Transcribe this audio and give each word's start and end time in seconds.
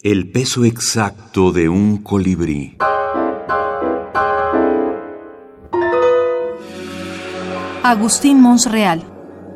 El 0.00 0.30
peso 0.30 0.64
exacto 0.64 1.50
de 1.50 1.68
un 1.68 1.96
colibrí. 2.04 2.76
Agustín 7.82 8.40
Monsreal. 8.40 9.02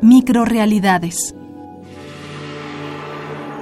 Microrealidades. 0.01 1.33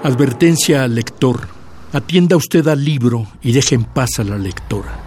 Advertencia 0.04 0.81
al 0.81 0.96
lector. 0.96 1.49
Atienda 1.94 2.36
usted 2.36 2.67
al 2.67 2.84
libro 2.84 3.28
y 3.44 3.52
deje 3.52 3.76
en 3.76 3.84
paz 3.84 4.18
a 4.18 4.24
la 4.24 4.40
lectora. 4.40 4.98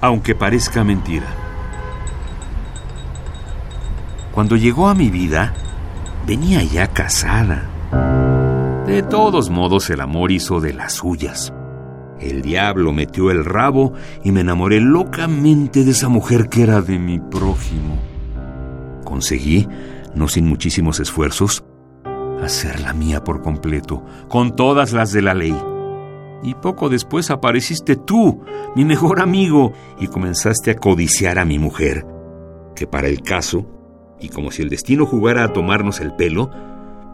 Aunque 0.00 0.34
parezca 0.34 0.82
mentira. 0.82 1.28
Cuando 4.32 4.56
llegó 4.56 4.88
a 4.88 4.96
mi 4.96 5.10
vida, 5.10 5.54
venía 6.26 6.60
ya 6.64 6.88
casada. 6.88 7.77
De 8.88 9.02
todos 9.02 9.50
modos, 9.50 9.90
el 9.90 10.00
amor 10.00 10.32
hizo 10.32 10.62
de 10.62 10.72
las 10.72 10.94
suyas. 10.94 11.52
El 12.18 12.40
diablo 12.40 12.90
metió 12.94 13.30
el 13.30 13.44
rabo 13.44 13.92
y 14.24 14.32
me 14.32 14.40
enamoré 14.40 14.80
locamente 14.80 15.84
de 15.84 15.90
esa 15.90 16.08
mujer 16.08 16.48
que 16.48 16.62
era 16.62 16.80
de 16.80 16.98
mi 16.98 17.20
prójimo. 17.20 17.98
Conseguí, 19.04 19.68
no 20.14 20.26
sin 20.26 20.46
muchísimos 20.46 21.00
esfuerzos, 21.00 21.64
hacerla 22.42 22.94
mía 22.94 23.22
por 23.22 23.42
completo, 23.42 24.06
con 24.30 24.56
todas 24.56 24.94
las 24.94 25.12
de 25.12 25.20
la 25.20 25.34
ley. 25.34 25.54
Y 26.42 26.54
poco 26.54 26.88
después 26.88 27.30
apareciste 27.30 27.94
tú, 27.94 28.40
mi 28.74 28.86
mejor 28.86 29.20
amigo, 29.20 29.74
y 30.00 30.06
comenzaste 30.06 30.70
a 30.70 30.76
codiciar 30.76 31.38
a 31.38 31.44
mi 31.44 31.58
mujer, 31.58 32.06
que 32.74 32.86
para 32.86 33.08
el 33.08 33.20
caso, 33.20 33.66
y 34.18 34.30
como 34.30 34.50
si 34.50 34.62
el 34.62 34.70
destino 34.70 35.04
jugara 35.04 35.44
a 35.44 35.52
tomarnos 35.52 36.00
el 36.00 36.14
pelo, 36.14 36.50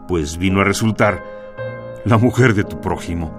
pues 0.07 0.37
vino 0.37 0.61
a 0.61 0.63
resultar 0.63 1.35
la 2.05 2.19
mujer 2.19 2.53
de 2.53 2.63
tu 2.63 2.79
prójimo. 2.79 3.33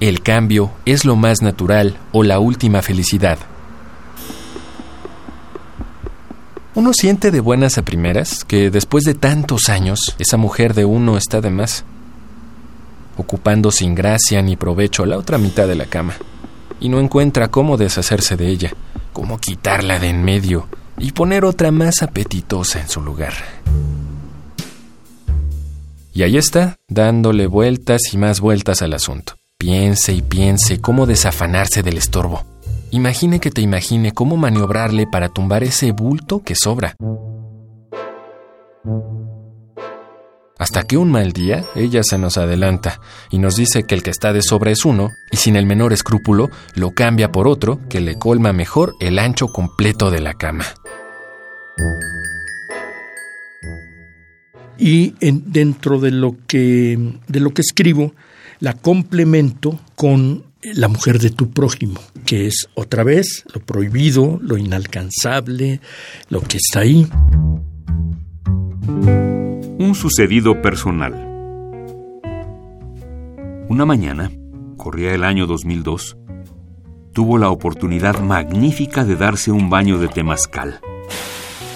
El 0.00 0.22
cambio 0.22 0.70
es 0.86 1.04
lo 1.04 1.14
más 1.14 1.42
natural 1.42 1.98
o 2.12 2.22
la 2.22 2.38
última 2.38 2.80
felicidad. 2.80 3.38
Uno 6.74 6.92
siente 6.94 7.30
de 7.30 7.40
buenas 7.40 7.76
a 7.76 7.82
primeras 7.82 8.44
que 8.44 8.70
después 8.70 9.04
de 9.04 9.14
tantos 9.14 9.68
años 9.68 9.98
esa 10.18 10.38
mujer 10.38 10.72
de 10.72 10.86
uno 10.86 11.18
está 11.18 11.42
de 11.42 11.50
más, 11.50 11.84
ocupando 13.18 13.70
sin 13.70 13.94
gracia 13.94 14.40
ni 14.40 14.56
provecho 14.56 15.04
la 15.04 15.18
otra 15.18 15.36
mitad 15.36 15.68
de 15.68 15.76
la 15.76 15.86
cama, 15.86 16.14
y 16.80 16.88
no 16.88 16.98
encuentra 16.98 17.48
cómo 17.48 17.76
deshacerse 17.76 18.36
de 18.36 18.48
ella, 18.48 18.72
cómo 19.12 19.38
quitarla 19.38 19.98
de 19.98 20.08
en 20.08 20.24
medio 20.24 20.66
y 20.98 21.12
poner 21.12 21.44
otra 21.44 21.70
más 21.70 22.02
apetitosa 22.02 22.80
en 22.80 22.88
su 22.88 23.00
lugar. 23.00 23.34
Y 26.12 26.22
ahí 26.22 26.36
está, 26.36 26.76
dándole 26.88 27.46
vueltas 27.46 28.02
y 28.12 28.18
más 28.18 28.40
vueltas 28.40 28.82
al 28.82 28.94
asunto. 28.94 29.34
Piense 29.58 30.12
y 30.12 30.22
piense 30.22 30.80
cómo 30.80 31.06
desafanarse 31.06 31.82
del 31.82 31.96
estorbo 31.96 32.44
Imagine 32.94 33.40
que 33.40 33.50
te 33.50 33.60
imagine 33.60 34.12
cómo 34.12 34.36
maniobrarle 34.36 35.08
para 35.08 35.28
tumbar 35.28 35.64
ese 35.64 35.90
bulto 35.90 36.44
que 36.44 36.54
sobra. 36.54 36.94
Hasta 40.64 40.84
que 40.84 40.96
un 40.96 41.10
mal 41.10 41.32
día 41.34 41.62
ella 41.76 42.02
se 42.02 42.16
nos 42.16 42.38
adelanta 42.38 42.98
y 43.30 43.36
nos 43.36 43.54
dice 43.54 43.82
que 43.82 43.94
el 43.94 44.02
que 44.02 44.08
está 44.08 44.32
de 44.32 44.40
sobra 44.40 44.70
es 44.70 44.86
uno 44.86 45.10
y 45.30 45.36
sin 45.36 45.56
el 45.56 45.66
menor 45.66 45.92
escrúpulo 45.92 46.48
lo 46.74 46.92
cambia 46.92 47.30
por 47.30 47.48
otro 47.48 47.86
que 47.90 48.00
le 48.00 48.14
colma 48.14 48.54
mejor 48.54 48.94
el 48.98 49.18
ancho 49.18 49.48
completo 49.48 50.10
de 50.10 50.20
la 50.22 50.32
cama. 50.32 50.64
Y 54.78 55.12
dentro 55.20 56.00
de 56.00 56.12
lo 56.12 56.34
que 56.46 57.12
de 57.28 57.40
lo 57.40 57.52
que 57.52 57.60
escribo 57.60 58.14
la 58.58 58.72
complemento 58.72 59.78
con 59.96 60.44
la 60.62 60.88
mujer 60.88 61.18
de 61.18 61.28
tu 61.28 61.50
prójimo, 61.50 62.00
que 62.24 62.46
es 62.46 62.68
otra 62.72 63.04
vez 63.04 63.44
lo 63.52 63.60
prohibido, 63.60 64.38
lo 64.40 64.56
inalcanzable, 64.56 65.82
lo 66.30 66.40
que 66.40 66.56
está 66.56 66.80
ahí. 66.80 67.06
Un 69.76 69.96
sucedido 69.96 70.62
personal. 70.62 71.14
Una 73.68 73.84
mañana, 73.84 74.30
corría 74.76 75.12
el 75.14 75.24
año 75.24 75.48
2002, 75.48 76.16
tuvo 77.12 77.38
la 77.38 77.50
oportunidad 77.50 78.20
magnífica 78.20 79.04
de 79.04 79.16
darse 79.16 79.50
un 79.50 79.70
baño 79.70 79.98
de 79.98 80.06
temazcal. 80.06 80.78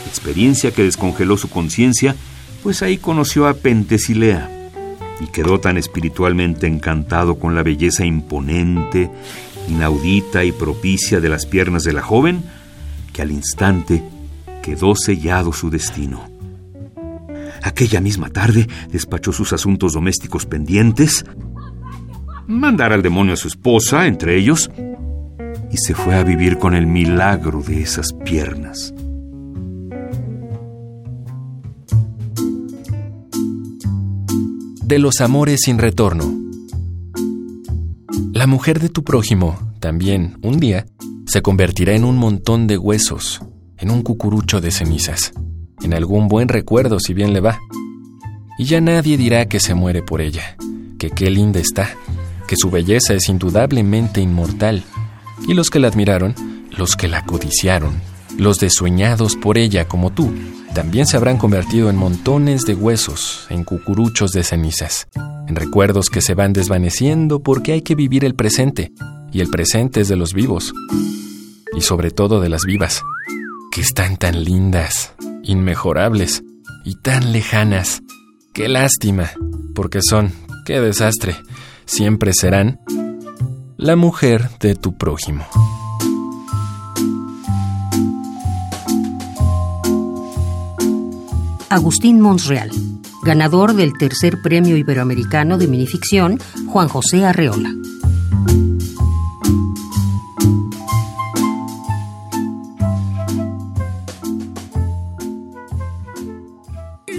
Experiencia 0.06 0.70
que 0.70 0.84
descongeló 0.84 1.36
su 1.36 1.50
conciencia, 1.50 2.14
pues 2.62 2.82
ahí 2.82 2.98
conoció 2.98 3.48
a 3.48 3.54
Pentesilea 3.54 4.48
y 5.20 5.26
quedó 5.32 5.58
tan 5.58 5.76
espiritualmente 5.76 6.68
encantado 6.68 7.40
con 7.40 7.56
la 7.56 7.64
belleza 7.64 8.04
imponente, 8.04 9.10
inaudita 9.68 10.44
y 10.44 10.52
propicia 10.52 11.18
de 11.18 11.30
las 11.30 11.46
piernas 11.46 11.82
de 11.82 11.94
la 11.94 12.02
joven, 12.02 12.44
que 13.12 13.22
al 13.22 13.32
instante 13.32 14.04
quedó 14.62 14.94
sellado 14.94 15.52
su 15.52 15.68
destino. 15.68 16.37
Aquella 17.62 18.00
misma 18.00 18.30
tarde 18.30 18.68
despachó 18.90 19.32
sus 19.32 19.52
asuntos 19.52 19.92
domésticos 19.92 20.46
pendientes, 20.46 21.24
mandar 22.46 22.92
al 22.92 23.02
demonio 23.02 23.34
a 23.34 23.36
su 23.36 23.48
esposa, 23.48 24.06
entre 24.06 24.36
ellos, 24.36 24.70
y 25.70 25.76
se 25.76 25.94
fue 25.94 26.14
a 26.14 26.24
vivir 26.24 26.58
con 26.58 26.74
el 26.74 26.86
milagro 26.86 27.62
de 27.62 27.82
esas 27.82 28.12
piernas. 28.12 28.94
de 34.88 34.98
los 34.98 35.20
amores 35.20 35.60
sin 35.64 35.76
retorno. 35.76 36.24
La 38.32 38.46
mujer 38.46 38.80
de 38.80 38.88
tu 38.88 39.04
prójimo, 39.04 39.58
también, 39.80 40.38
un 40.42 40.58
día, 40.58 40.86
se 41.26 41.42
convertirá 41.42 41.94
en 41.94 42.04
un 42.04 42.16
montón 42.16 42.66
de 42.66 42.78
huesos, 42.78 43.42
en 43.76 43.90
un 43.90 44.00
cucurucho 44.00 44.62
de 44.62 44.70
cenizas, 44.70 45.34
en 45.82 45.94
algún 45.94 46.28
buen 46.28 46.48
recuerdo 46.48 46.98
si 47.00 47.14
bien 47.14 47.32
le 47.32 47.40
va. 47.40 47.58
Y 48.58 48.64
ya 48.64 48.80
nadie 48.80 49.16
dirá 49.16 49.46
que 49.46 49.60
se 49.60 49.74
muere 49.74 50.02
por 50.02 50.20
ella, 50.20 50.56
que 50.98 51.10
qué 51.10 51.30
linda 51.30 51.60
está, 51.60 51.90
que 52.46 52.56
su 52.56 52.70
belleza 52.70 53.14
es 53.14 53.28
indudablemente 53.28 54.20
inmortal. 54.20 54.82
Y 55.46 55.54
los 55.54 55.70
que 55.70 55.78
la 55.78 55.88
admiraron, 55.88 56.34
los 56.76 56.96
que 56.96 57.08
la 57.08 57.24
codiciaron, 57.24 58.00
los 58.36 58.58
desueñados 58.58 59.36
por 59.36 59.58
ella 59.58 59.86
como 59.86 60.10
tú, 60.10 60.32
también 60.74 61.06
se 61.06 61.16
habrán 61.16 61.38
convertido 61.38 61.90
en 61.90 61.96
montones 61.96 62.62
de 62.62 62.74
huesos, 62.74 63.46
en 63.50 63.64
cucuruchos 63.64 64.30
de 64.32 64.44
cenizas, 64.44 65.08
en 65.48 65.56
recuerdos 65.56 66.10
que 66.10 66.20
se 66.20 66.34
van 66.34 66.52
desvaneciendo 66.52 67.40
porque 67.40 67.72
hay 67.72 67.82
que 67.82 67.94
vivir 67.94 68.24
el 68.24 68.34
presente, 68.34 68.92
y 69.32 69.40
el 69.40 69.50
presente 69.50 70.00
es 70.00 70.08
de 70.08 70.16
los 70.16 70.34
vivos, 70.34 70.72
y 71.74 71.80
sobre 71.80 72.10
todo 72.10 72.40
de 72.40 72.48
las 72.48 72.62
vivas, 72.64 73.02
que 73.72 73.80
están 73.80 74.16
tan 74.16 74.44
lindas, 74.44 75.14
inmejorables 75.48 76.44
y 76.84 76.94
tan 76.94 77.32
lejanas. 77.32 78.02
Qué 78.54 78.68
lástima, 78.68 79.30
porque 79.74 80.00
son, 80.02 80.32
qué 80.64 80.80
desastre, 80.80 81.36
siempre 81.86 82.32
serán 82.32 82.80
la 83.76 83.96
mujer 83.96 84.50
de 84.60 84.74
tu 84.74 84.96
prójimo. 84.96 85.44
Agustín 91.70 92.20
Monsreal, 92.20 92.70
ganador 93.24 93.74
del 93.74 93.92
tercer 93.98 94.40
premio 94.42 94.76
iberoamericano 94.76 95.58
de 95.58 95.68
minificción 95.68 96.38
Juan 96.66 96.88
José 96.88 97.24
Arreola. 97.24 97.74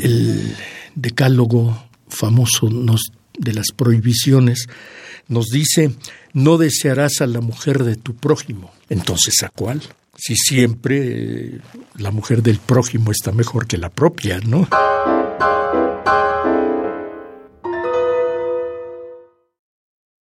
El 0.03 0.55
decálogo 0.95 1.89
famoso 2.07 2.69
de 3.37 3.53
las 3.53 3.67
prohibiciones 3.75 4.67
nos 5.27 5.47
dice, 5.47 5.93
no 6.33 6.57
desearás 6.57 7.21
a 7.21 7.27
la 7.27 7.41
mujer 7.41 7.83
de 7.83 7.95
tu 7.95 8.15
prójimo. 8.15 8.71
Entonces, 8.89 9.43
¿a 9.43 9.49
cuál? 9.49 9.81
si 10.19 10.35
siempre 10.35 10.97
eh, 11.01 11.59
la 11.97 12.11
mujer 12.11 12.43
del 12.43 12.57
prójimo 12.59 13.11
está 13.11 13.31
mejor 13.31 13.67
que 13.67 13.77
la 13.77 13.89
propia, 13.89 14.39
¿no? 14.39 14.67